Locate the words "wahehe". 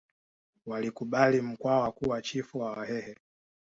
2.71-3.15